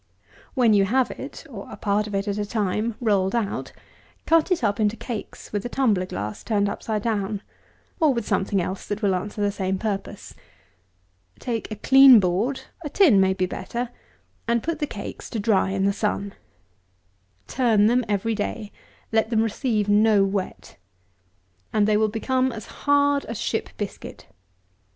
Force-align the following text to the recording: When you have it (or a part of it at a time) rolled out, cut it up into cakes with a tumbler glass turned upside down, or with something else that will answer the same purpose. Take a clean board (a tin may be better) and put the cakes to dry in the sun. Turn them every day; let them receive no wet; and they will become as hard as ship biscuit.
When 0.55 0.73
you 0.73 0.85
have 0.85 1.11
it 1.11 1.45
(or 1.47 1.69
a 1.69 1.77
part 1.77 2.07
of 2.07 2.15
it 2.15 2.27
at 2.27 2.39
a 2.39 2.43
time) 2.47 2.95
rolled 2.99 3.35
out, 3.35 3.71
cut 4.25 4.49
it 4.49 4.63
up 4.63 4.79
into 4.79 4.95
cakes 4.95 5.53
with 5.53 5.63
a 5.63 5.69
tumbler 5.69 6.07
glass 6.07 6.43
turned 6.43 6.67
upside 6.67 7.03
down, 7.03 7.43
or 7.99 8.11
with 8.11 8.25
something 8.27 8.59
else 8.59 8.87
that 8.87 9.03
will 9.03 9.13
answer 9.13 9.41
the 9.41 9.51
same 9.51 9.77
purpose. 9.77 10.33
Take 11.37 11.69
a 11.71 11.75
clean 11.75 12.19
board 12.19 12.61
(a 12.83 12.89
tin 12.89 13.21
may 13.21 13.33
be 13.35 13.45
better) 13.45 13.89
and 14.47 14.63
put 14.63 14.79
the 14.79 14.87
cakes 14.87 15.29
to 15.29 15.39
dry 15.39 15.69
in 15.69 15.85
the 15.85 15.93
sun. 15.93 16.33
Turn 17.45 17.85
them 17.85 18.03
every 18.09 18.33
day; 18.33 18.71
let 19.11 19.29
them 19.29 19.43
receive 19.43 19.87
no 19.87 20.23
wet; 20.23 20.77
and 21.71 21.87
they 21.87 21.95
will 21.95 22.09
become 22.09 22.51
as 22.51 22.65
hard 22.65 23.23
as 23.25 23.37
ship 23.37 23.69
biscuit. 23.77 24.25